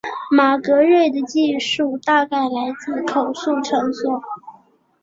[0.31, 4.19] 马格瑞的记述大概来自口述传说。